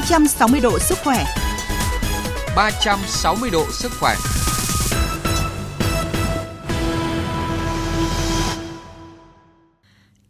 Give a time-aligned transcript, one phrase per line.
[0.00, 1.24] 360 độ sức khỏe.
[2.56, 4.16] 360 độ sức khỏe.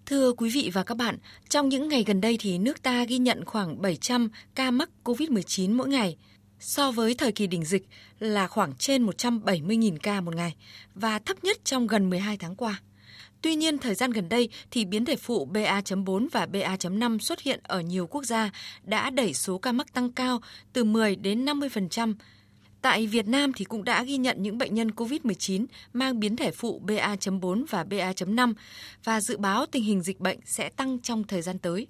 [0.06, 3.18] Thưa quý vị và các bạn, trong những ngày gần đây thì nước ta ghi
[3.18, 6.16] nhận khoảng 700 ca mắc COVID-19 mỗi ngày.
[6.60, 7.86] So với thời kỳ đỉnh dịch
[8.18, 10.54] là khoảng trên 170.000 ca một ngày
[10.94, 12.80] và thấp nhất trong gần 12 tháng qua.
[13.42, 17.60] Tuy nhiên, thời gian gần đây thì biến thể phụ BA.4 và BA.5 xuất hiện
[17.62, 18.50] ở nhiều quốc gia
[18.82, 20.40] đã đẩy số ca mắc tăng cao
[20.72, 22.14] từ 10 đến 50%.
[22.82, 26.50] Tại Việt Nam thì cũng đã ghi nhận những bệnh nhân COVID-19 mang biến thể
[26.50, 28.54] phụ BA.4 và BA.5
[29.04, 31.86] và dự báo tình hình dịch bệnh sẽ tăng trong thời gian tới.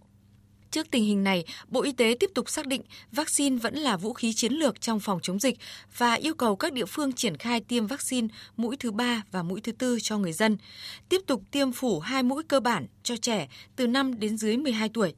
[0.70, 4.12] Trước tình hình này, Bộ Y tế tiếp tục xác định vaccine vẫn là vũ
[4.12, 5.58] khí chiến lược trong phòng chống dịch
[5.96, 9.60] và yêu cầu các địa phương triển khai tiêm vaccine mũi thứ ba và mũi
[9.60, 10.56] thứ tư cho người dân,
[11.08, 14.88] tiếp tục tiêm phủ hai mũi cơ bản cho trẻ từ 5 đến dưới 12
[14.88, 15.14] tuổi.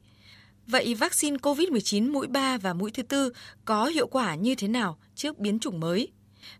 [0.67, 3.33] Vậy vaccine COVID-19 mũi 3 và mũi thứ tư
[3.65, 6.07] có hiệu quả như thế nào trước biến chủng mới?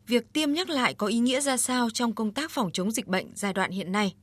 [0.07, 3.07] Việc tiêm nhắc lại có ý nghĩa ra sao trong công tác phòng chống dịch
[3.07, 4.13] bệnh giai đoạn hiện nay?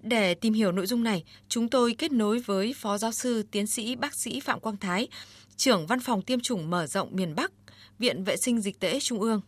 [0.00, 3.66] Để tìm hiểu nội dung này, chúng tôi kết nối với Phó Giáo sư Tiến
[3.66, 5.08] sĩ Bác sĩ Phạm Quang Thái,
[5.56, 7.52] trưởng Văn phòng Tiêm chủng mở rộng miền Bắc,
[7.98, 9.40] Viện Vệ sinh Dịch tễ Trung ương.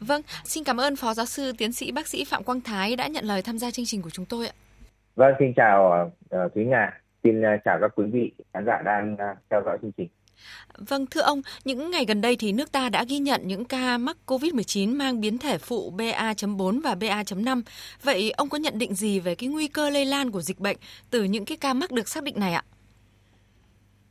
[0.00, 3.06] Vâng, xin cảm ơn Phó Giáo sư Tiến sĩ Bác sĩ Phạm Quang Thái đã
[3.06, 4.52] nhận lời tham gia chương trình của chúng tôi ạ.
[5.16, 9.14] Vâng, xin chào uh, Thúy Nga, xin uh, chào các quý vị khán giả đang
[9.14, 10.08] uh, theo dõi chương trình.
[10.88, 13.98] Vâng, thưa ông, những ngày gần đây thì nước ta đã ghi nhận những ca
[13.98, 17.62] mắc COVID-19 mang biến thể phụ BA.4 và BA.5.
[18.02, 20.76] Vậy ông có nhận định gì về cái nguy cơ lây lan của dịch bệnh
[21.10, 22.62] từ những cái ca mắc được xác định này ạ?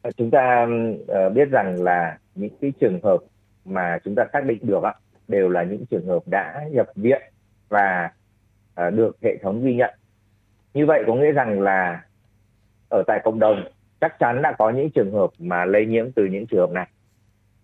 [0.01, 0.67] Ờ, chúng ta
[1.07, 3.17] ờ, biết rằng là những cái trường hợp
[3.65, 4.81] mà chúng ta xác định được
[5.27, 7.21] đều là những trường hợp đã nhập viện
[7.69, 8.11] và
[8.75, 9.93] ờ, được hệ thống ghi nhận.
[10.73, 12.01] Như vậy có nghĩa rằng là
[12.89, 13.63] ở tại cộng đồng
[14.01, 16.87] chắc chắn đã có những trường hợp mà lây nhiễm từ những trường hợp này.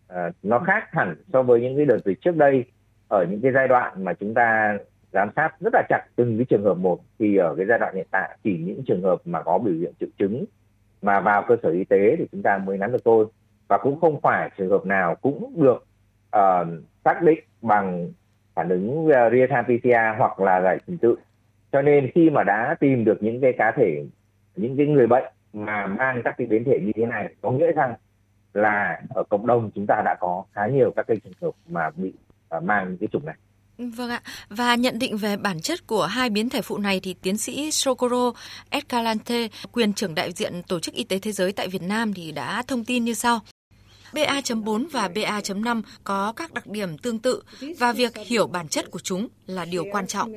[0.07, 2.65] À, nó khác hẳn so với những cái đợt dịch trước đây.
[3.07, 4.77] Ở những cái giai đoạn mà chúng ta
[5.13, 7.95] giám sát rất là chặt từng cái trường hợp một thì ở cái giai đoạn
[7.95, 10.45] hiện tại chỉ những trường hợp mà có biểu hiện triệu chứng
[11.01, 13.25] mà vào cơ sở y tế thì chúng ta mới nắm được thôi.
[13.67, 15.85] Và cũng không phải trường hợp nào cũng được
[16.37, 16.67] uh,
[17.05, 18.11] xác định bằng
[18.53, 21.15] phản ứng uh, real time PCR hoặc là giải trình tự.
[21.71, 24.05] Cho nên khi mà đã tìm được những cái cá thể
[24.55, 27.71] những cái người bệnh mà mang các cái biến thể như thế này có nghĩa
[27.71, 27.93] rằng
[28.53, 31.89] là ở cộng đồng chúng ta đã có khá nhiều các cái trường hợp mà
[31.95, 32.13] bị
[32.57, 33.35] uh, mang cái chủng này.
[33.77, 34.21] Vâng ạ.
[34.49, 37.71] Và nhận định về bản chất của hai biến thể phụ này thì tiến sĩ
[37.71, 38.31] Socorro
[38.69, 42.31] Escalante, quyền trưởng đại diện Tổ chức Y tế Thế giới tại Việt Nam thì
[42.31, 43.39] đã thông tin như sau.
[44.13, 47.43] BA.4 và BA.5 có các đặc điểm tương tự
[47.79, 50.33] và việc hiểu bản chất của chúng là điều quan trọng.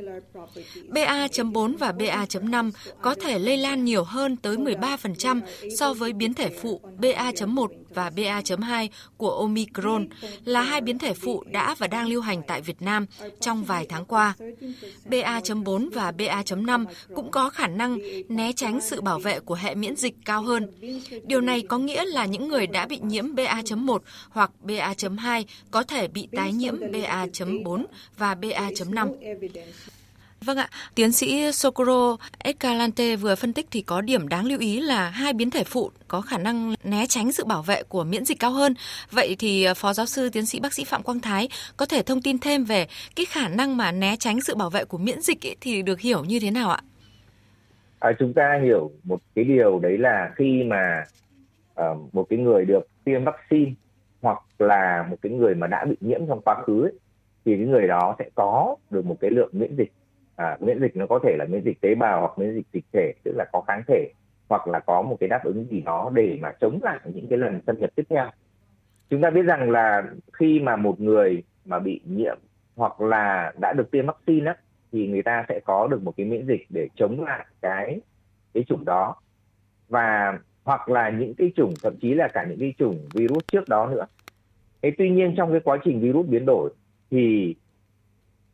[0.89, 2.71] BA.4 và BA.5
[3.03, 5.41] có thể lây lan nhiều hơn tới 13%
[5.77, 10.09] so với biến thể phụ BA.1 và BA.2 của Omicron
[10.45, 13.07] là hai biến thể phụ đã và đang lưu hành tại Việt Nam
[13.41, 14.35] trong vài tháng qua.
[15.05, 16.85] BA.4 và BA.5
[17.15, 17.99] cũng có khả năng
[18.29, 20.67] né tránh sự bảo vệ của hệ miễn dịch cao hơn.
[21.25, 23.99] Điều này có nghĩa là những người đã bị nhiễm BA.1
[24.31, 27.85] hoặc BA.2 có thể bị tái nhiễm BA.4
[28.19, 29.41] và BA.5.
[30.45, 34.81] Vâng ạ, tiến sĩ Socorro Escalante vừa phân tích thì có điểm đáng lưu ý
[34.81, 38.25] là hai biến thể phụ có khả năng né tránh sự bảo vệ của miễn
[38.25, 38.75] dịch cao hơn.
[39.11, 42.03] Vậy thì ờ, Phó Giáo sư Tiến sĩ Bác sĩ Phạm Quang Thái có thể
[42.03, 42.87] thông tin thêm về
[43.17, 46.01] cái khả năng mà né tránh sự bảo vệ của miễn dịch ấy thì được
[46.01, 46.81] hiểu như thế nào ạ?
[47.99, 51.05] À, chúng ta hiểu một cái điều đấy là khi mà
[51.81, 53.73] uh, một cái người được tiêm vaccine
[54.23, 56.93] hoặc là một cái người mà đã bị nhiễm trong quá khứ ấy,
[57.45, 59.93] thì cái người đó sẽ có được một cái lượng miễn dịch
[60.41, 62.85] à, miễn dịch nó có thể là miễn dịch tế bào hoặc miễn dịch dịch
[62.93, 64.13] thể tức là có kháng thể
[64.49, 67.39] hoặc là có một cái đáp ứng gì đó để mà chống lại những cái
[67.39, 68.31] lần xâm nhập tiếp theo.
[69.11, 70.03] Chúng ta biết rằng là
[70.33, 72.39] khi mà một người mà bị nhiễm
[72.77, 74.57] hoặc là đã được tiêm vaccine á,
[74.93, 78.01] thì người ta sẽ có được một cái miễn dịch để chống lại cái
[78.55, 79.17] cái chủng đó.
[79.89, 83.69] Và hoặc là những cái chủng thậm chí là cả những cái chủng virus trước
[83.69, 84.07] đó nữa.
[84.83, 86.71] Thế tuy nhiên trong cái quá trình virus biến đổi
[87.11, 87.55] thì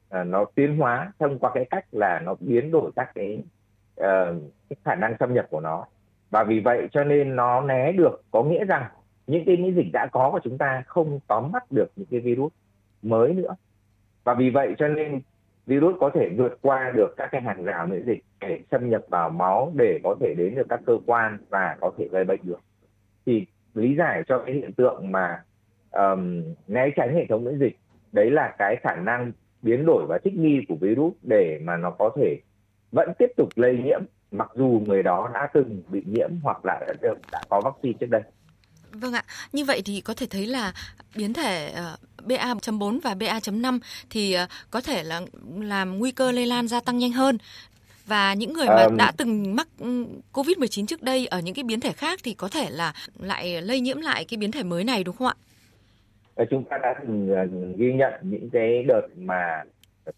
[0.08, 3.42] À, nó tiến hóa thông qua cái cách là nó biến đổi các cái,
[4.00, 5.84] uh, cái khả năng xâm nhập của nó.
[6.30, 8.84] Và vì vậy cho nên nó né được có nghĩa rằng
[9.26, 12.20] những cái miễn dịch đã có của chúng ta không tóm bắt được những cái
[12.20, 12.52] virus
[13.02, 13.54] mới nữa.
[14.24, 15.20] Và vì vậy cho nên
[15.66, 19.02] virus có thể vượt qua được các cái hàng rào miễn dịch để xâm nhập
[19.08, 22.40] vào máu để có thể đến được các cơ quan và có thể gây bệnh
[22.42, 22.60] được.
[23.26, 25.42] Thì lý giải cho cái hiện tượng mà
[25.90, 27.76] um, né tránh hệ thống miễn dịch
[28.12, 29.32] đấy là cái khả năng
[29.62, 32.40] biến đổi và thích nghi của virus để mà nó có thể
[32.92, 34.00] vẫn tiếp tục lây nhiễm
[34.30, 38.10] mặc dù người đó đã từng bị nhiễm hoặc là đã, đã có vaccine trước
[38.10, 38.22] đây.
[38.92, 40.72] Vâng ạ, như vậy thì có thể thấy là
[41.16, 43.78] biến thể uh, BA.4 và BA.5
[44.10, 45.20] thì uh, có thể là
[45.58, 47.38] làm nguy cơ lây lan gia tăng nhanh hơn.
[48.06, 51.64] Và những người mà um, đã từng mắc ừ, COVID-19 trước đây ở những cái
[51.64, 54.84] biến thể khác thì có thể là lại lây nhiễm lại cái biến thể mới
[54.84, 55.34] này đúng không ạ?
[56.36, 59.62] Ờ, chúng ta đã từng ghi nhận những cái đợt mà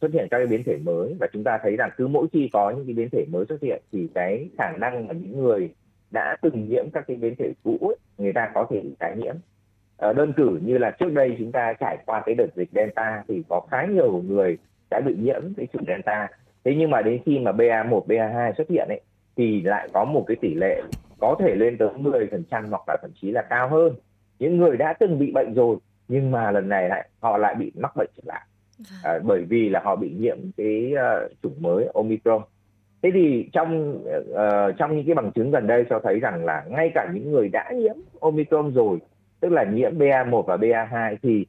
[0.00, 2.50] xuất hiện các cái biến thể mới và chúng ta thấy rằng cứ mỗi khi
[2.52, 5.70] có những cái biến thể mới xuất hiện thì cái khả năng mà những người
[6.10, 9.16] đã từng nhiễm các cái biến thể cũ ấy, người ta có thể bị tái
[9.16, 9.34] nhiễm.
[9.96, 13.24] À, đơn cử như là trước đây chúng ta trải qua cái đợt dịch delta
[13.28, 14.58] thì có khá nhiều người
[14.90, 16.28] đã bị nhiễm cái chủng delta.
[16.64, 19.00] Thế nhưng mà đến khi mà BA1, BA2 xuất hiện ấy
[19.36, 20.82] thì lại có một cái tỷ lệ
[21.18, 23.94] có thể lên tới 10% hoặc là thậm chí là cao hơn.
[24.38, 25.76] Những người đã từng bị bệnh rồi
[26.08, 28.43] nhưng mà lần này lại họ lại bị mắc bệnh trở lại.
[29.05, 32.43] À, bởi vì là họ bị nhiễm cái uh, chủng mới omicron.
[33.02, 34.00] Thế thì trong
[34.31, 37.32] uh, trong những cái bằng chứng gần đây cho thấy rằng là ngay cả những
[37.32, 38.99] người đã nhiễm omicron rồi
[39.40, 41.46] tức là nhiễm BA1 và BA2 thì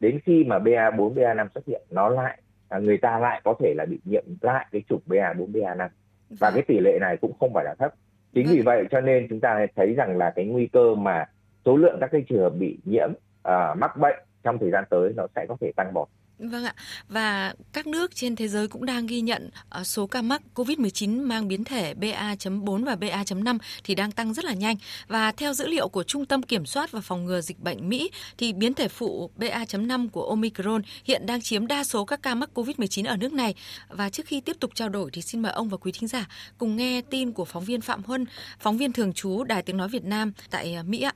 [0.00, 2.38] đến khi mà BA4, BA5 xuất hiện nó lại
[2.68, 5.88] à, người ta lại có thể là bị nhiễm lại cái chủng BA4, BA5
[6.30, 7.94] và cái tỷ lệ này cũng không phải là thấp.
[8.34, 11.24] Chính vì vậy cho nên chúng ta thấy rằng là cái nguy cơ mà
[11.64, 13.10] số lượng các cái trường hợp bị nhiễm
[13.48, 16.08] uh, mắc bệnh trong thời gian tới nó sẽ có thể tăng vọt
[16.50, 16.74] Vâng ạ.
[17.08, 21.26] Và các nước trên thế giới cũng đang ghi nhận ờ, số ca mắc COVID-19
[21.26, 24.76] mang biến thể BA.4 và BA.5 thì đang tăng rất là nhanh.
[25.08, 28.10] Và theo dữ liệu của Trung tâm Kiểm soát và Phòng ngừa Dịch bệnh Mỹ
[28.38, 32.50] thì biến thể phụ BA.5 của Omicron hiện đang chiếm đa số các ca mắc
[32.54, 33.54] COVID-19 ở nước này.
[33.88, 36.28] Và trước khi tiếp tục trao đổi thì xin mời ông và quý thính giả
[36.58, 38.26] cùng nghe tin của phóng viên Phạm Huân,
[38.58, 41.12] phóng viên thường trú Đài Tiếng Nói Việt Nam tại ờ, Mỹ ạ.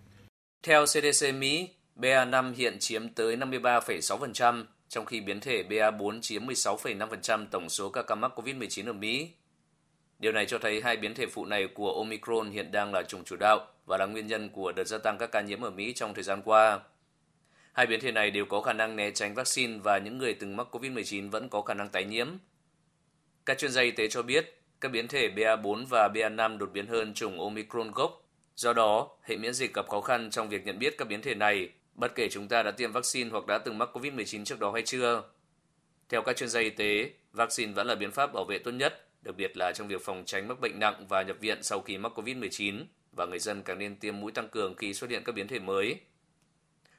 [0.63, 7.47] Theo CDC Mỹ, BA5 hiện chiếm tới 53,6%, trong khi biến thể BA4 chiếm 16,5%
[7.51, 9.31] tổng số các ca mắc COVID-19 ở Mỹ.
[10.19, 13.25] Điều này cho thấy hai biến thể phụ này của Omicron hiện đang là chủng
[13.25, 15.93] chủ đạo và là nguyên nhân của đợt gia tăng các ca nhiễm ở Mỹ
[15.93, 16.81] trong thời gian qua.
[17.73, 20.57] Hai biến thể này đều có khả năng né tránh vaccine và những người từng
[20.57, 22.29] mắc COVID-19 vẫn có khả năng tái nhiễm.
[23.47, 26.87] Các chuyên gia y tế cho biết, các biến thể BA4 và BA5 đột biến
[26.87, 28.23] hơn chủng Omicron gốc.
[28.57, 31.35] Do đó, hệ miễn dịch gặp khó khăn trong việc nhận biết các biến thể
[31.35, 34.73] này bất kể chúng ta đã tiêm vaccine hoặc đã từng mắc COVID-19 trước đó
[34.73, 35.23] hay chưa.
[36.09, 39.09] Theo các chuyên gia y tế, vaccine vẫn là biện pháp bảo vệ tốt nhất,
[39.23, 41.99] đặc biệt là trong việc phòng tránh mắc bệnh nặng và nhập viện sau khi
[41.99, 42.85] mắc COVID-19
[43.17, 45.59] và người dân càng nên tiêm mũi tăng cường khi xuất hiện các biến thể
[45.59, 46.01] mới.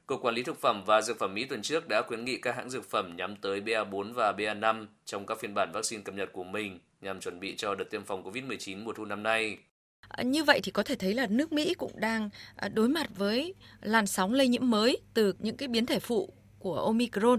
[0.06, 2.56] Cục Quản lý Thực phẩm và Dược phẩm Mỹ tuần trước đã khuyến nghị các
[2.56, 6.32] hãng dược phẩm nhắm tới BA4 và BA5 trong các phiên bản vaccine cập nhật
[6.32, 9.58] của mình nhằm chuẩn bị cho đợt tiêm phòng COVID-19 mùa thu năm nay.
[10.18, 13.06] Ờ, như vậy thì có thể thấy là nước Mỹ cũng đang ờ, đối mặt
[13.16, 16.28] với làn sóng lây nhiễm mới từ những cái biến thể phụ
[16.58, 17.38] của Omicron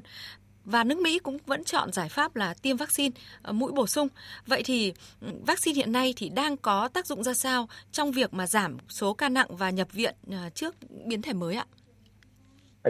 [0.66, 4.08] và nước Mỹ cũng vẫn chọn giải pháp là tiêm vaccine ờ, mũi bổ sung.
[4.48, 8.34] Vậy thì ừ, vaccine hiện nay thì đang có tác dụng ra sao trong việc
[8.34, 10.16] mà giảm số ca nặng và nhập viện
[10.54, 11.66] trước biến thể mới ạ?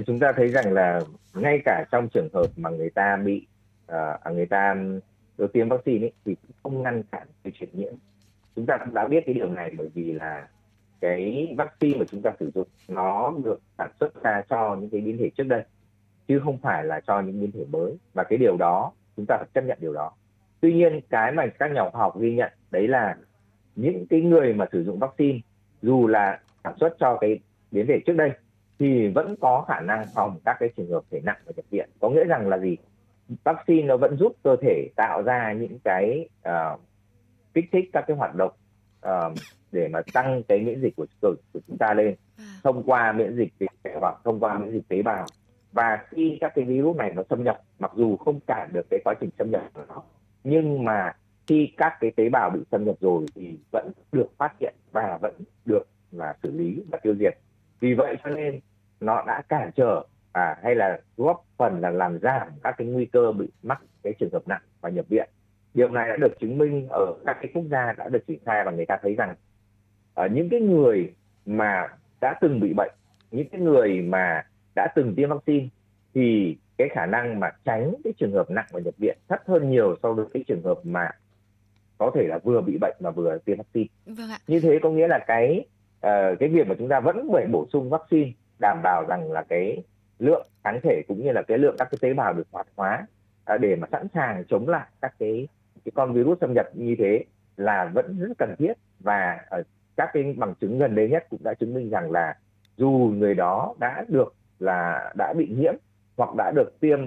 [0.08, 1.00] Chúng ta thấy rằng là
[1.34, 3.48] ngay cả trong trường hợp mà người ta bị
[3.92, 4.76] uh, người ta
[5.38, 7.94] được tiêm vaccine ấy, thì không ngăn cản cái chuyển nhiễm
[8.56, 10.48] chúng ta cũng đã biết cái điều này bởi vì là
[11.00, 15.02] cái vaccine mà chúng ta sử dụng nó được sản xuất ra cho những cái
[15.02, 15.64] biến thể trước đây
[16.28, 17.98] chứ không phải là cho những biến thể mới.
[18.14, 20.12] Và cái điều đó chúng ta phải chấp nhận điều đó.
[20.62, 23.18] Tuy nhiên cái mà các nhà khoa học ghi nhận đấy là
[23.76, 25.40] những cái người mà sử dụng vaccine
[25.82, 27.40] dù là sản xuất cho cái
[27.72, 28.32] biến thể trước đây
[28.80, 31.90] thì vẫn có khả năng phòng các cái trường hợp thể nặng và nhập viện.
[32.00, 32.78] Có nghĩa rằng là gì?
[33.44, 36.80] Vaccine nó vẫn giúp cơ thể tạo ra những cái uh,
[37.54, 38.52] kích thích các cái hoạt động
[39.06, 39.34] uh,
[39.72, 42.16] để mà tăng cái miễn dịch của, của, của chúng ta lên.
[42.38, 42.44] À.
[42.64, 45.26] thông qua miễn dịch hoặc thông qua miễn dịch tế bào.
[45.72, 49.00] Và khi các cái virus này nó xâm nhập mặc dù không cản được cái
[49.06, 50.04] quá trình xâm nhập của nó
[50.44, 51.16] nhưng mà
[51.48, 55.18] khi các cái tế bào bị xâm nhập rồi thì vẫn được phát hiện và
[55.22, 55.34] vẫn
[55.66, 57.38] được là xử lý và tiêu diệt.
[57.80, 58.60] Vì vậy cho nên
[59.00, 63.06] nó đã cản trở à, hay là góp phần là làm giảm các cái nguy
[63.06, 65.30] cơ bị mắc cái trường hợp nặng và nhập viện
[65.74, 68.64] điều này đã được chứng minh ở các cái quốc gia đã được triển khai
[68.66, 69.36] và người ta thấy rằng
[70.14, 71.14] ở những cái người
[71.46, 71.88] mà
[72.22, 72.92] đã từng bị bệnh
[73.32, 74.44] những cái người mà
[74.76, 75.68] đã từng tiêm vaccine
[76.14, 79.70] thì cái khả năng mà tránh cái trường hợp nặng và nhập viện thấp hơn
[79.70, 81.10] nhiều so với cái trường hợp mà
[81.98, 83.88] có thể là vừa bị bệnh mà vừa tiêm vaccine.
[84.06, 84.38] Vâng ạ.
[84.48, 85.66] Như thế có nghĩa là cái
[85.98, 89.44] uh, cái việc mà chúng ta vẫn phải bổ sung vaccine đảm bảo rằng là
[89.50, 89.84] cái
[90.20, 93.06] lượng kháng thể cũng như là cái lượng các cái tế bào được hoạt hóa
[93.54, 95.48] uh, để mà sẵn sàng chống lại các cái
[95.86, 97.24] cái con virus xâm nhập như thế
[97.58, 99.64] là vẫn rất cần thiết và ở
[99.98, 102.38] các cái bằng chứng gần đây nhất cũng đã chứng minh rằng là
[102.78, 105.74] dù người đó đã được là đã bị nhiễm
[106.18, 107.00] hoặc đã được tiêm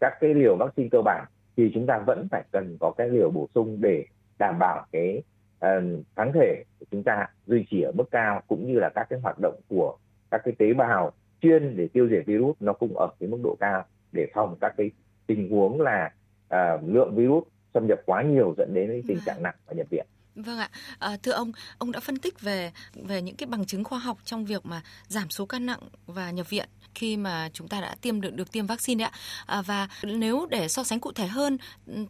[0.00, 1.24] các cái liều vaccine cơ bản
[1.56, 4.04] thì chúng ta vẫn phải cần có cái liều bổ sung để
[4.38, 5.22] đảm bảo cái
[5.66, 9.06] uh, kháng thể của chúng ta duy trì ở mức cao cũng như là các
[9.10, 9.96] cái hoạt động của
[10.30, 13.56] các cái tế bào chuyên để tiêu diệt virus nó cũng ở cái mức độ
[13.60, 14.90] cao để phòng các cái
[15.26, 16.12] tình huống là
[16.54, 20.06] uh, lượng virus xâm nhập quá nhiều dẫn đến tình trạng nặng và nhập viện.
[20.34, 23.84] Vâng ạ, à, thưa ông, ông đã phân tích về về những cái bằng chứng
[23.84, 27.68] khoa học trong việc mà giảm số ca nặng và nhập viện khi mà chúng
[27.68, 29.18] ta đã tiêm được được tiêm vaccine đấy ạ.
[29.46, 31.58] À, và nếu để so sánh cụ thể hơn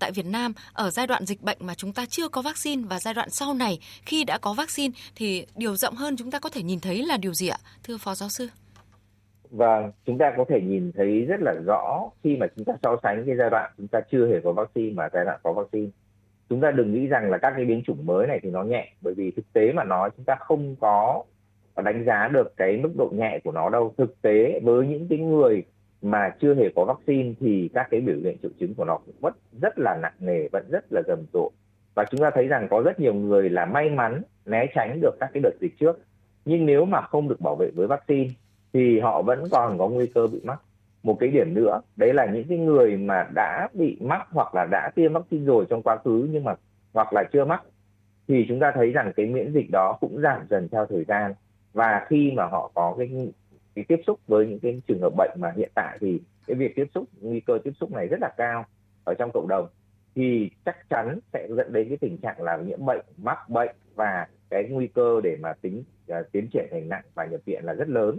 [0.01, 3.01] tại Việt Nam ở giai đoạn dịch bệnh mà chúng ta chưa có vaccine và
[3.01, 6.49] giai đoạn sau này khi đã có vaccine thì điều rộng hơn chúng ta có
[6.49, 8.49] thể nhìn thấy là điều gì ạ, thưa phó giáo sư?
[9.51, 12.97] Vâng, chúng ta có thể nhìn thấy rất là rõ khi mà chúng ta so
[13.03, 15.91] sánh cái giai đoạn chúng ta chưa hề có vaccine mà giai đoạn có vaccine.
[16.49, 18.93] Chúng ta đừng nghĩ rằng là các cái biến chủng mới này thì nó nhẹ
[19.01, 21.25] bởi vì thực tế mà nói chúng ta không có
[21.85, 23.95] đánh giá được cái mức độ nhẹ của nó đâu.
[23.99, 25.65] Thực tế với những cái người
[26.03, 29.15] mà chưa hề có vaccine thì các cái biểu hiện triệu chứng của nó cũng
[29.21, 31.51] vẫn rất là nặng nề, vẫn rất là rầm rộ.
[31.95, 35.17] Và chúng ta thấy rằng có rất nhiều người là may mắn né tránh được
[35.21, 36.01] các cái đợt dịch trước.
[36.45, 38.31] Nhưng nếu mà không được bảo vệ với vaccine
[38.73, 40.61] thì họ vẫn còn có nguy cơ bị mắc.
[41.03, 44.67] Một cái điểm nữa đấy là những cái người mà đã bị mắc hoặc là
[44.71, 46.55] đã tiêm vaccine rồi trong quá khứ nhưng mà
[46.93, 47.63] hoặc là chưa mắc
[48.29, 51.35] thì chúng ta thấy rằng cái miễn dịch đó cũng giảm dần theo thời gian.
[51.73, 53.33] Và khi mà họ có cái
[53.75, 56.73] cái tiếp xúc với những cái trường hợp bệnh mà hiện tại thì cái việc
[56.77, 58.65] tiếp xúc nguy cơ tiếp xúc này rất là cao
[59.05, 59.69] ở trong cộng đồng
[60.15, 64.27] thì chắc chắn sẽ dẫn đến cái tình trạng là nhiễm bệnh mắc bệnh và
[64.51, 67.75] cái nguy cơ để mà tính uh, tiến triển thành nặng và nhập viện là
[67.75, 68.19] rất lớn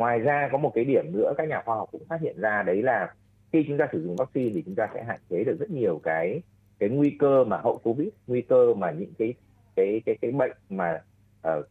[0.00, 2.62] ngoài ra có một cái điểm nữa các nhà khoa học cũng phát hiện ra
[2.62, 3.14] đấy là
[3.52, 6.00] khi chúng ta sử dụng vaccine thì chúng ta sẽ hạn chế được rất nhiều
[6.02, 6.42] cái
[6.78, 9.34] cái nguy cơ mà hậu covid nguy cơ mà những cái
[9.76, 11.02] cái cái cái bệnh mà
[11.48, 11.66] uh,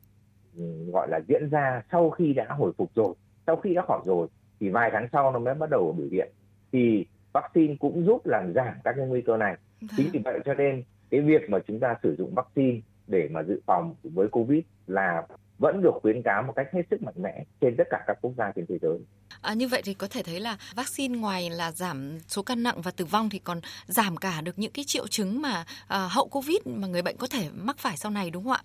[0.93, 3.13] gọi là diễn ra sau khi đã hồi phục rồi
[3.47, 4.27] sau khi đã khỏi rồi
[4.59, 6.31] thì vài tháng sau nó mới bắt đầu biểu hiện.
[6.71, 9.55] Thì vaccine cũng giúp làm giảm các cái nguy cơ này.
[9.97, 13.43] Chính vì vậy cho nên cái việc mà chúng ta sử dụng vaccine để mà
[13.43, 15.23] dự phòng với covid là
[15.59, 18.33] vẫn được khuyến cáo một cách hết sức mạnh mẽ trên tất cả các quốc
[18.37, 18.97] gia trên thế giới.
[19.41, 22.81] À, như vậy thì có thể thấy là vaccine ngoài là giảm số ca nặng
[22.81, 26.27] và tử vong thì còn giảm cả được những cái triệu chứng mà à, hậu
[26.27, 28.61] Covid mà người bệnh có thể mắc phải sau này đúng không ạ?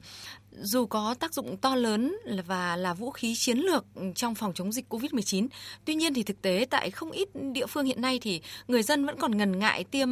[0.60, 3.84] Dù có tác dụng to lớn và là vũ khí chiến lược
[4.14, 5.48] trong phòng chống dịch COVID-19,
[5.84, 9.06] tuy nhiên thì thực tế tại không ít địa phương hiện nay thì người dân
[9.06, 10.08] vẫn còn ngần ngại tiêm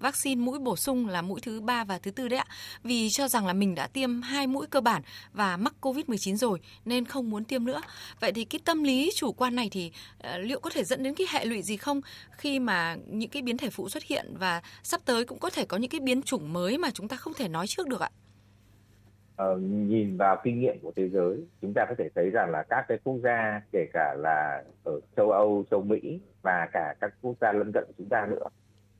[0.00, 2.46] vaccine mũi bổ sung là mũi thứ ba và thứ tư đấy ạ,
[2.82, 6.60] vì cho rằng là mình đã tiêm hai mũi cơ bản và mắc COVID-19 rồi
[6.84, 7.80] nên không muốn tiêm nữa.
[8.20, 11.14] Vậy thì cái tâm lý chủ quan này thì ờ, liệu có thể dẫn đến
[11.14, 12.00] cái hệ lụy gì không
[12.38, 15.64] khi mà những cái biến thể phụ xuất hiện và sắp tới cũng có thể
[15.64, 18.10] có những cái biến chủng mới mà chúng ta không thể nói trước được ạ?
[19.42, 22.62] Uh, nhìn vào kinh nghiệm của thế giới chúng ta có thể thấy rằng là
[22.62, 27.14] các cái quốc gia kể cả là ở châu Âu, châu Mỹ và cả các
[27.22, 28.44] quốc gia lân cận của chúng ta nữa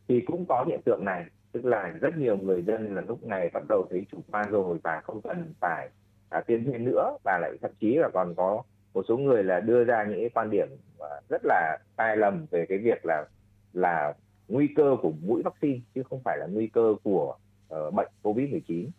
[0.09, 1.25] thì cũng có hiện tượng này.
[1.53, 4.79] Tức là rất nhiều người dân là lúc này bắt đầu thấy chủ quan rồi
[4.83, 5.89] và không cần phải
[6.29, 8.63] à, tiêm thêm nữa và lại thậm chí là còn có
[8.95, 10.69] một số người là đưa ra những cái quan điểm
[11.01, 13.25] à, rất là sai lầm về cái việc là
[13.73, 14.15] là
[14.49, 17.37] nguy cơ của mũi vaccine chứ không phải là nguy cơ của
[17.75, 18.91] uh, bệnh covid 19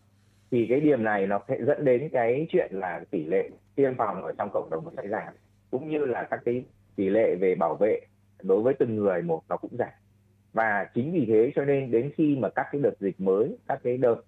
[0.52, 4.24] thì cái điểm này nó sẽ dẫn đến cái chuyện là tỷ lệ tiêm phòng
[4.24, 5.34] ở trong cộng đồng nó sẽ giảm,
[5.72, 6.64] cũng như là các cái
[6.96, 8.00] tỷ lệ về bảo vệ
[8.44, 9.90] đối với từng người một nó cũng giảm.
[10.54, 13.80] Và chính vì thế cho nên đến khi mà các cái đợt dịch mới, các
[13.84, 14.22] cái đợt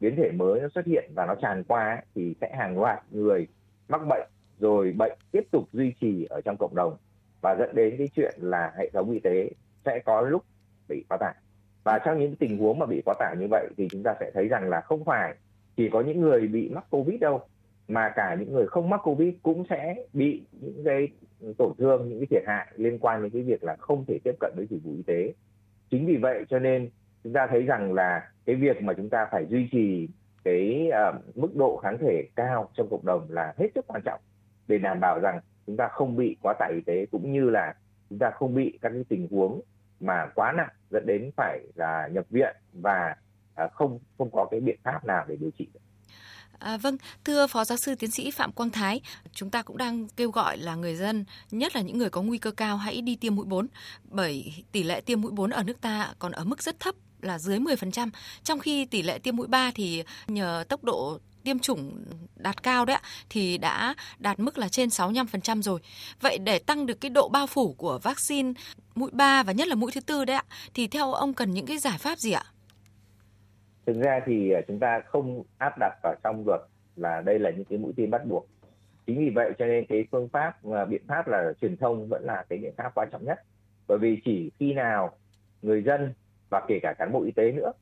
[0.00, 3.46] biến thể mới nó xuất hiện và nó tràn qua thì sẽ hàng loạt người
[3.88, 4.28] mắc bệnh
[4.58, 6.96] rồi bệnh tiếp tục duy trì ở trong cộng đồng
[7.40, 9.50] và dẫn đến cái chuyện là hệ thống y tế
[9.84, 10.44] sẽ có lúc
[10.88, 11.34] bị quá tải.
[11.84, 14.30] Và trong những tình huống mà bị quá tải như vậy thì chúng ta sẽ
[14.34, 15.34] thấy rằng là không phải
[15.76, 17.40] chỉ có những người bị mắc covid đâu
[17.88, 21.08] mà cả những người không mắc covid cũng sẽ bị những cái
[21.58, 24.34] tổn thương những cái thiệt hại liên quan đến cái việc là không thể tiếp
[24.40, 25.32] cận với dịch vụ y tế.
[25.90, 26.90] Chính vì vậy cho nên
[27.24, 30.08] chúng ta thấy rằng là cái việc mà chúng ta phải duy trì
[30.44, 34.20] cái uh, mức độ kháng thể cao trong cộng đồng là hết sức quan trọng
[34.68, 37.74] để đảm bảo rằng chúng ta không bị quá tải y tế cũng như là
[38.10, 39.60] chúng ta không bị các cái tình huống
[40.00, 43.16] mà quá nặng dẫn đến phải là nhập viện và
[43.54, 45.80] À, không không có cái biện pháp nào để điều trị được.
[46.58, 49.00] À, vâng, thưa Phó Giáo sư Tiến sĩ Phạm Quang Thái,
[49.32, 52.38] chúng ta cũng đang kêu gọi là người dân, nhất là những người có nguy
[52.38, 53.66] cơ cao hãy đi tiêm mũi 4,
[54.04, 57.38] bởi tỷ lệ tiêm mũi 4 ở nước ta còn ở mức rất thấp là
[57.38, 58.10] dưới 10%,
[58.42, 62.04] trong khi tỷ lệ tiêm mũi 3 thì nhờ tốc độ tiêm chủng
[62.36, 65.80] đạt cao đấy ạ, thì đã đạt mức là trên 65% rồi.
[66.20, 68.52] Vậy để tăng được cái độ bao phủ của vaccine
[68.94, 70.44] mũi 3 và nhất là mũi thứ tư đấy ạ,
[70.74, 72.44] thì theo ông cần những cái giải pháp gì ạ?
[73.86, 76.60] Thực ra thì ờ, chúng ta không áp đặt vào trong luật
[76.96, 78.46] là đây là những cái mũi tiêm bắt buộc.
[79.06, 82.24] Chính vì vậy cho nên cái phương pháp ờ, biện pháp là truyền thông vẫn
[82.24, 83.38] là cái biện pháp quan trọng nhất.
[83.88, 85.10] Bởi vì chỉ khi nào
[85.62, 86.12] người dân
[86.50, 87.72] và kể cả cán bộ y tế nữa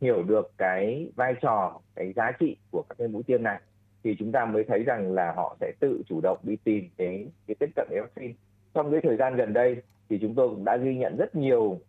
[0.00, 3.60] hiểu được cái vai trò, cái giá trị của các cái mũi tiêm này,
[4.04, 7.26] thì chúng ta mới thấy rằng là họ sẽ tự chủ động đi tìm cái
[7.46, 8.34] cái tiếp cận với vaccine.
[8.74, 9.76] Trong cái thời gian gần đây
[10.08, 11.80] thì chúng tôi cũng đã ghi nhận rất nhiều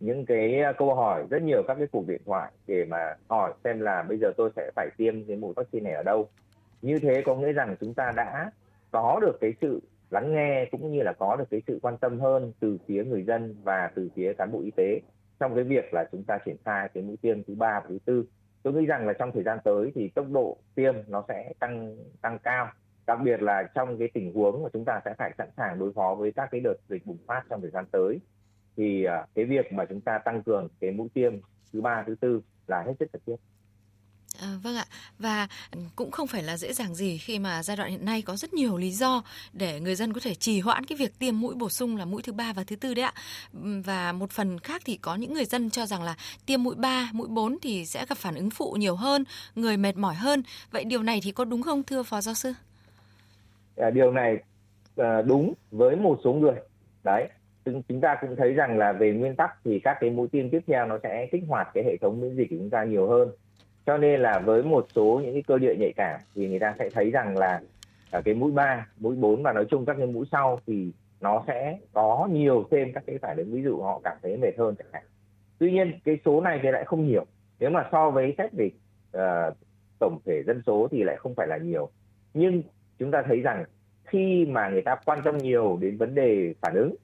[0.00, 3.52] những cái à, câu hỏi, rất nhiều các cái cuộc điện thoại để mà hỏi
[3.64, 6.28] xem là bây giờ tôi sẽ phải tiêm cái mũi vaccine này ở đâu.
[6.82, 8.50] Như thế có nghĩa rằng chúng ta đã
[8.90, 12.20] có được cái sự lắng nghe cũng như là có được cái sự quan tâm
[12.20, 15.00] hơn từ phía người dân và từ phía cán bộ y tế
[15.40, 17.98] trong cái việc là chúng ta triển khai cái mũi tiêm thứ ba và thứ
[18.04, 18.24] tư.
[18.62, 21.96] Tôi nghĩ rằng là trong thời gian tới thì tốc độ tiêm nó sẽ tăng
[22.20, 22.68] tăng cao.
[23.06, 25.92] Đặc biệt là trong cái tình huống mà chúng ta sẽ phải sẵn sàng đối
[25.92, 28.18] phó với các cái đợt dịch bùng phát trong thời gian tới
[28.78, 31.32] thì à, cái việc mà chúng ta tăng cường cái mũi tiêm
[31.72, 33.36] thứ ba thứ tư là hết sức cần thiết.
[34.40, 34.84] À, vâng ạ.
[35.18, 35.48] Và
[35.96, 38.54] cũng không phải là dễ dàng gì khi mà giai đoạn hiện nay có rất
[38.54, 41.68] nhiều lý do để người dân có thể trì hoãn cái việc tiêm mũi bổ
[41.68, 43.12] sung là mũi thứ ba và thứ tư đấy ạ.
[43.84, 46.14] Và một phần khác thì có những người dân cho rằng là
[46.46, 49.96] tiêm mũi 3, mũi 4 thì sẽ gặp phản ứng phụ nhiều hơn người mệt
[49.96, 50.42] mỏi hơn.
[50.70, 52.52] Vậy điều này thì có đúng không thưa phó giáo sư?
[53.76, 54.36] À, điều này
[54.96, 56.56] à, đúng với một số người.
[57.04, 57.28] Đấy
[57.88, 60.60] chúng ta cũng thấy rằng là về nguyên tắc thì các cái mũi tiêm tiếp
[60.66, 63.28] theo nó sẽ kích hoạt cái hệ thống miễn dịch của chúng ta nhiều hơn.
[63.86, 66.74] Cho nên là với một số những cái cơ địa nhạy cảm thì người ta
[66.78, 67.60] sẽ thấy rằng là
[68.10, 71.44] ở cái mũi 3, mũi 4 và nói chung các cái mũi sau thì nó
[71.46, 73.52] sẽ có nhiều thêm các cái phản ứng.
[73.52, 75.02] Ví dụ họ cảm thấy mệt hơn chẳng hạn.
[75.58, 77.24] Tuy nhiên cái số này thì lại không nhiều.
[77.60, 78.70] Nếu mà so với xét về
[79.16, 79.56] uh,
[79.98, 81.88] tổng thể dân số thì lại không phải là nhiều.
[82.34, 82.62] Nhưng
[82.98, 83.64] chúng ta thấy rằng
[84.04, 86.94] khi mà người ta quan tâm nhiều đến vấn đề phản ứng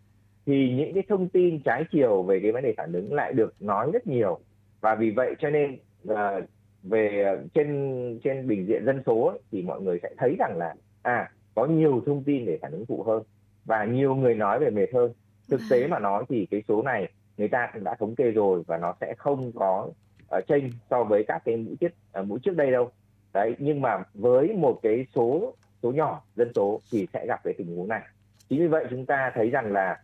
[0.46, 3.54] thì những cái thông tin trái chiều về cái vấn đề phản ứng lại được
[3.60, 4.38] nói rất nhiều.
[4.80, 5.78] Và vì vậy cho nên
[6.12, 6.44] uh,
[6.82, 10.56] về à, trên trên bình diện dân số ấy, thì mọi người sẽ thấy rằng
[10.56, 13.22] là à có nhiều thông tin để phản ứng phụ hơn
[13.64, 15.12] và nhiều người nói về mệt hơn.
[15.50, 18.62] Thực tế mà nói thì cái số này người ta cũng đã thống kê rồi
[18.66, 19.90] và nó sẽ không có
[20.28, 22.90] ở uh, chênh so với các cái mũi tiết uh, mũi trước đây đâu.
[23.32, 27.54] Đấy nhưng mà với một cái số số nhỏ dân số thì sẽ gặp cái
[27.58, 28.02] tình huống này.
[28.48, 29.98] Chính vì vậy chúng ta thấy rằng là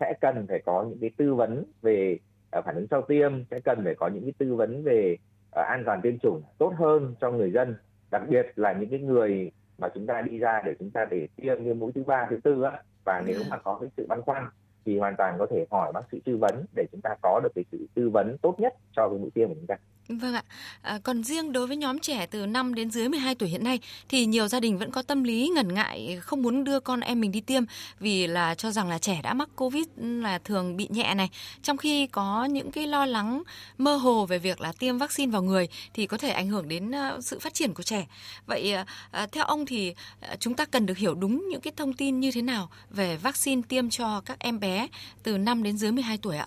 [0.00, 2.18] sẽ cần phải có những cái tư vấn về
[2.50, 5.16] à, phản ứng sau tiêm, sẽ cần phải có những cái tư vấn về
[5.50, 7.76] à, an toàn tiêm chủng tốt hơn cho người dân,
[8.10, 11.28] đặc biệt là những cái người mà chúng ta đi ra để chúng ta để
[11.36, 14.22] tiêm như mũi thứ ba, thứ tư á và nếu mà có cái sự băn
[14.22, 14.44] khoăn
[14.84, 17.52] thì hoàn toàn có thể hỏi bác sĩ tư vấn để chúng ta có được
[17.54, 19.76] cái sự tư vấn tốt nhất cho cái mũi tiêm của chúng ta.
[20.08, 20.42] Vâng ạ.
[20.82, 23.78] À, còn riêng đối với nhóm trẻ từ 5 đến dưới 12 tuổi hiện nay
[24.08, 27.20] thì nhiều gia đình vẫn có tâm lý ngần ngại không muốn đưa con em
[27.20, 27.62] mình đi tiêm
[28.00, 31.30] vì là cho rằng là trẻ đã mắc Covid là thường bị nhẹ này.
[31.62, 33.42] Trong khi có những cái lo lắng
[33.78, 36.90] mơ hồ về việc là tiêm vaccine vào người thì có thể ảnh hưởng đến
[36.90, 38.06] ờ, sự phát triển của trẻ.
[38.46, 38.74] Vậy
[39.10, 39.94] à, theo ông thì
[40.38, 43.62] chúng ta cần được hiểu đúng những cái thông tin như thế nào về vaccine
[43.68, 44.88] tiêm cho các em bé
[45.22, 46.46] từ 5 đến dưới 12 tuổi ạ?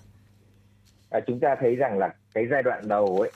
[1.16, 3.32] À, chúng ta thấy rằng là cái giai đoạn đầu ấy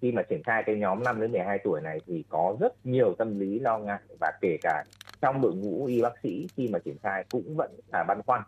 [0.00, 3.14] khi mà triển khai cái nhóm 5 đến 12 tuổi này thì có rất nhiều
[3.18, 4.84] tâm lý lo ngại và kể cả
[5.20, 8.42] trong đội ngũ y bác sĩ khi mà triển khai cũng vẫn là băn khoăn.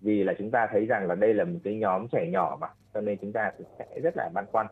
[0.00, 2.66] Vì là chúng ta thấy rằng là đây là một cái nhóm trẻ nhỏ mà
[2.94, 4.66] cho nên chúng ta sẽ rất là băn khoăn.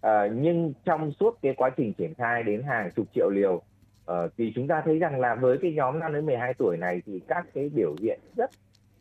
[0.00, 4.32] À, nhưng trong suốt cái quá trình triển khai đến hàng chục triệu liều uh,
[4.38, 7.20] thì chúng ta thấy rằng là với cái nhóm 5 đến 12 tuổi này thì
[7.28, 8.50] các cái biểu hiện rất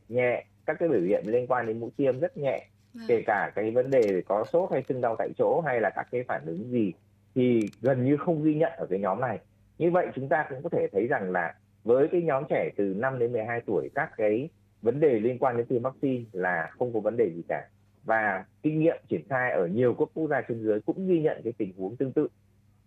[0.10, 2.68] nhẹ các cái biểu hiện liên quan đến mũi tiêm rất nhẹ.
[2.96, 3.06] Vâng.
[3.08, 6.08] Kể cả cái vấn đề có sốt hay sưng đau tại chỗ hay là các
[6.12, 6.94] cái phản ứng gì
[7.36, 9.40] thì gần như không ghi nhận ở cái nhóm này.
[9.78, 12.84] Như vậy chúng ta cũng có thể thấy rằng là với cái nhóm trẻ từ
[12.84, 14.50] 5 đến 12 tuổi, các cái
[14.82, 17.68] vấn đề liên quan đến tiêm vaccine là không có vấn đề gì cả.
[18.04, 21.42] Và kinh nghiệm triển khai ở nhiều quốc quốc gia trên dưới cũng ghi nhận
[21.44, 22.28] cái tình huống tương tự.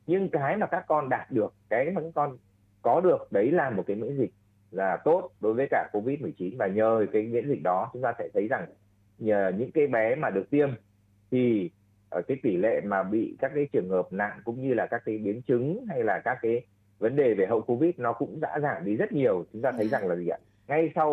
[0.07, 2.37] Nhưng cái mà các con đạt được, cái mà các con
[2.83, 4.31] có được, đấy là một cái miễn dịch
[4.71, 8.14] là tốt đối với cả covid 19 và nhờ cái miễn dịch đó, chúng ta
[8.18, 8.66] sẽ thấy rằng
[9.18, 10.68] những cái bé mà được tiêm
[11.31, 11.70] thì
[12.11, 15.02] ở cái tỷ lệ mà bị các cái trường hợp nặng cũng như là các
[15.04, 16.62] cái biến chứng hay là các cái
[16.98, 19.44] vấn đề về hậu covid nó cũng đã giảm đi rất nhiều.
[19.52, 19.88] Chúng ta thấy ừ.
[19.88, 20.38] rằng là gì ạ?
[20.68, 21.11] Ngay sau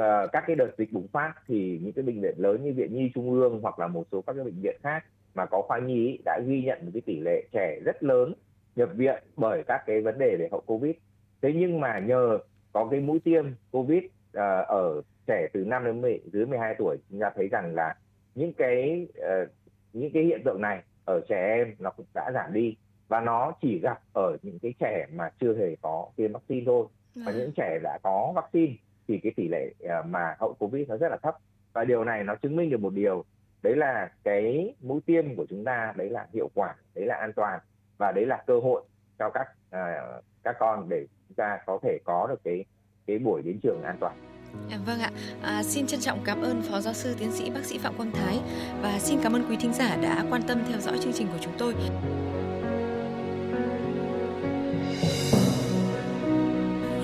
[0.00, 2.94] uh, các cái đợt dịch bùng phát thì những cái bệnh viện lớn như viện
[2.94, 5.78] nhi trung ương hoặc là một số các cái bệnh viện khác mà có khoa
[5.78, 8.34] nhi đã ghi nhận một cái tỷ lệ trẻ rất lớn
[8.76, 10.94] nhập viện bởi các cái vấn đề về hậu covid.
[11.42, 12.38] Thế nhưng mà nhờ
[12.72, 16.96] có cái mũi tiêm covid uh, ở trẻ từ 5 đến 10, dưới 12 tuổi
[17.10, 17.94] chúng ta thấy rằng là
[18.34, 19.48] những cái uh,
[19.92, 22.76] những cái hiện tượng này ở trẻ em nó cũng đã giảm đi.
[23.08, 26.86] Và nó chỉ gặp ở những cái trẻ mà chưa hề có tiêm vaccine thôi.
[27.14, 28.72] Và những trẻ đã có vaccine
[29.08, 31.36] thì cái tỷ lệ uh, mà hậu covid nó rất là thấp.
[31.72, 33.24] Và điều này nó chứng minh được một điều
[33.62, 37.32] đấy là cái mũi tiêm của chúng ta đấy là hiệu quả đấy là an
[37.36, 37.60] toàn
[37.98, 38.82] và đấy là cơ hội
[39.18, 42.64] cho các uh, các con để chúng ta có thể có được cái
[43.06, 44.39] cái buổi đến trường an toàn
[44.70, 45.10] Dạ, vâng ạ,
[45.42, 48.12] à, xin trân trọng cảm ơn Phó Giáo sư Tiến sĩ Bác sĩ Phạm Quang
[48.12, 48.38] Thái
[48.82, 51.38] và xin cảm ơn quý thính giả đã quan tâm theo dõi chương trình của
[51.40, 51.74] chúng tôi.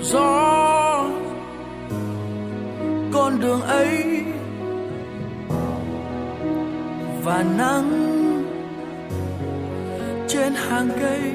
[0.03, 1.09] gió
[3.13, 4.23] con đường ấy
[7.23, 7.91] và nắng
[10.27, 11.31] trên hàng cây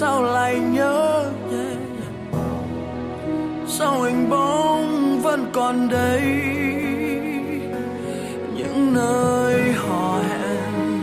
[0.00, 1.30] sao lại nhớ
[3.66, 6.20] sao hình bóng vẫn còn đây?
[8.56, 11.02] Những nơi hò hẹn,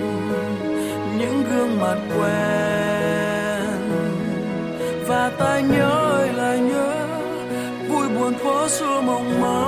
[1.18, 3.72] những gương mặt quen.
[5.08, 7.08] Và ta nhớ lại nhớ,
[7.90, 9.66] vui buồn phố xưa mộng mơ.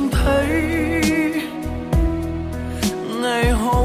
[0.00, 0.48] Không thấy
[3.22, 3.79] ngày hôm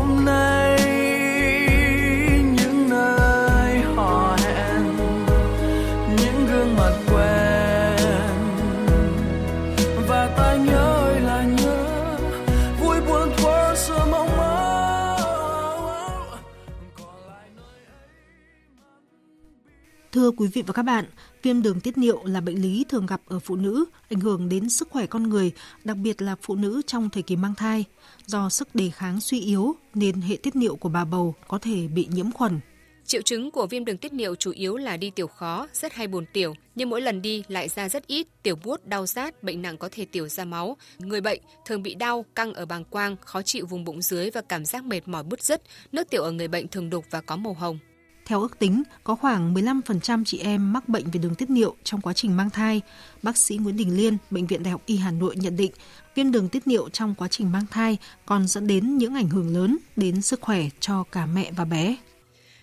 [20.25, 21.05] Thưa quý vị và các bạn,
[21.43, 24.69] viêm đường tiết niệu là bệnh lý thường gặp ở phụ nữ, ảnh hưởng đến
[24.69, 25.51] sức khỏe con người,
[25.83, 27.85] đặc biệt là phụ nữ trong thời kỳ mang thai.
[28.25, 31.87] Do sức đề kháng suy yếu nên hệ tiết niệu của bà bầu có thể
[31.87, 32.59] bị nhiễm khuẩn.
[33.05, 36.07] Triệu chứng của viêm đường tiết niệu chủ yếu là đi tiểu khó, rất hay
[36.07, 39.61] buồn tiểu, nhưng mỗi lần đi lại ra rất ít, tiểu buốt, đau rát, bệnh
[39.61, 40.77] nặng có thể tiểu ra máu.
[40.99, 44.41] Người bệnh thường bị đau, căng ở bàng quang, khó chịu vùng bụng dưới và
[44.41, 45.61] cảm giác mệt mỏi bứt rứt.
[45.91, 47.79] Nước tiểu ở người bệnh thường đục và có màu hồng.
[48.25, 52.01] Theo ước tính, có khoảng 15% chị em mắc bệnh về đường tiết niệu trong
[52.01, 52.81] quá trình mang thai.
[53.23, 55.71] Bác sĩ Nguyễn Đình Liên, Bệnh viện Đại học Y Hà Nội nhận định,
[56.15, 59.53] viêm đường tiết niệu trong quá trình mang thai còn dẫn đến những ảnh hưởng
[59.53, 61.95] lớn đến sức khỏe cho cả mẹ và bé.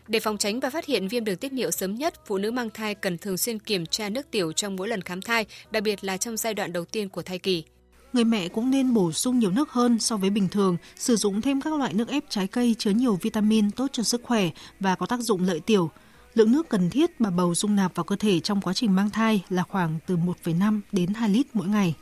[0.09, 2.71] Để phòng tránh và phát hiện viêm đường tiết niệu sớm nhất, phụ nữ mang
[2.71, 6.05] thai cần thường xuyên kiểm tra nước tiểu trong mỗi lần khám thai, đặc biệt
[6.05, 7.65] là trong giai đoạn đầu tiên của thai kỳ.
[8.13, 11.41] Người mẹ cũng nên bổ sung nhiều nước hơn so với bình thường, sử dụng
[11.41, 14.95] thêm các loại nước ép trái cây chứa nhiều vitamin tốt cho sức khỏe và
[14.95, 15.91] có tác dụng lợi tiểu.
[16.35, 19.11] Lượng nước cần thiết bà bầu dung nạp vào cơ thể trong quá trình mang
[19.11, 21.95] thai là khoảng từ 1,5 đến 2 lít mỗi ngày.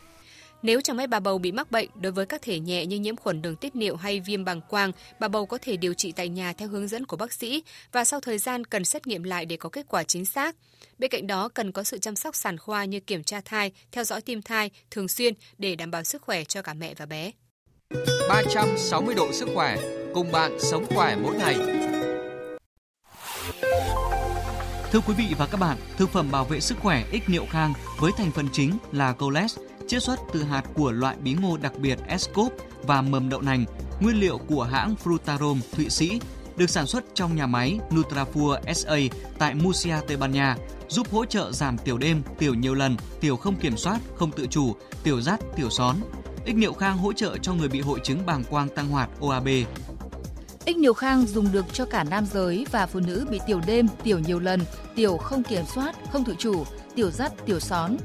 [0.63, 3.17] Nếu chẳng may bà bầu bị mắc bệnh, đối với các thể nhẹ như nhiễm
[3.17, 6.29] khuẩn đường tiết niệu hay viêm bàng quang, bà bầu có thể điều trị tại
[6.29, 9.47] nhà theo hướng dẫn của bác sĩ và sau thời gian cần xét nghiệm lại
[9.47, 10.57] để có kết quả chính xác.
[10.99, 14.05] Bên cạnh đó cần có sự chăm sóc sản khoa như kiểm tra thai, theo
[14.05, 17.31] dõi tim thai thường xuyên để đảm bảo sức khỏe cho cả mẹ và bé.
[18.29, 19.77] 360 độ sức khỏe,
[20.15, 21.57] cùng bạn sống khỏe mỗi ngày.
[24.93, 27.73] Thưa quý vị và các bạn, thực phẩm bảo vệ sức khỏe ích niệu khang
[28.01, 31.73] với thành phần chính là coles, chiết xuất từ hạt của loại bí ngô đặc
[31.79, 33.65] biệt Escop và mầm đậu nành,
[34.01, 36.21] nguyên liệu của hãng Frutarom Thụy Sĩ,
[36.57, 38.97] được sản xuất trong nhà máy Nutrafur SA
[39.39, 40.57] tại Murcia, Tây Ban Nha,
[40.89, 44.47] giúp hỗ trợ giảm tiểu đêm, tiểu nhiều lần, tiểu không kiểm soát, không tự
[44.47, 45.97] chủ, tiểu rắt, tiểu són.
[46.45, 49.49] Ích niệu khang hỗ trợ cho người bị hội chứng bàng quang tăng hoạt OAB,
[50.65, 53.87] Ích niệu khang dùng được cho cả nam giới và phụ nữ bị tiểu đêm,
[54.05, 54.61] tiểu nhiều lần,
[54.95, 56.65] tiểu không kiểm soát, không tự chủ,
[56.95, 57.97] tiểu rắt tiểu són,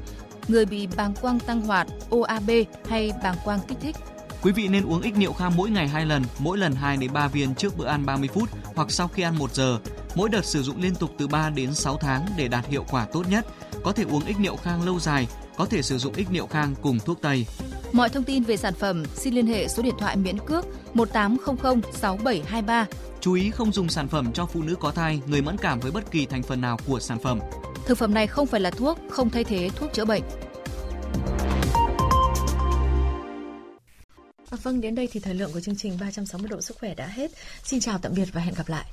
[0.48, 2.50] người bị bàng quang tăng hoạt, OAB
[2.88, 3.96] hay bàng quang kích thích.
[4.42, 7.12] Quý vị nên uống ích niệu khang mỗi ngày 2 lần, mỗi lần 2 đến
[7.12, 9.78] 3 viên trước bữa ăn 30 phút hoặc sau khi ăn 1 giờ.
[10.14, 13.06] Mỗi đợt sử dụng liên tục từ 3 đến 6 tháng để đạt hiệu quả
[13.12, 13.46] tốt nhất.
[13.84, 16.74] Có thể uống ích niệu khang lâu dài, có thể sử dụng ích niệu khang
[16.82, 17.46] cùng thuốc tây.
[17.92, 21.80] Mọi thông tin về sản phẩm xin liên hệ số điện thoại miễn cước 1800
[21.92, 22.86] 6723.
[23.20, 25.90] Chú ý không dùng sản phẩm cho phụ nữ có thai, người mẫn cảm với
[25.90, 27.40] bất kỳ thành phần nào của sản phẩm.
[27.86, 30.22] Thực phẩm này không phải là thuốc, không thay thế thuốc chữa bệnh.
[34.50, 37.06] À, vâng, đến đây thì thời lượng của chương trình 360 độ sức khỏe đã
[37.06, 37.30] hết.
[37.64, 38.86] Xin chào tạm biệt và hẹn gặp lại.